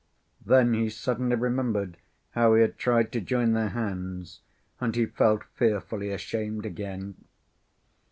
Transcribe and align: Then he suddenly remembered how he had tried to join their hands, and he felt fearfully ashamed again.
Then 0.43 0.73
he 0.73 0.89
suddenly 0.89 1.35
remembered 1.35 1.95
how 2.31 2.55
he 2.55 2.61
had 2.63 2.79
tried 2.79 3.11
to 3.11 3.21
join 3.21 3.53
their 3.53 3.69
hands, 3.69 4.39
and 4.79 4.95
he 4.95 5.05
felt 5.05 5.43
fearfully 5.53 6.09
ashamed 6.09 6.65
again. 6.65 7.17